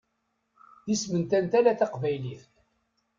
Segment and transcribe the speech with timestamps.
[0.85, 2.43] D isem n tantala taqbaylit.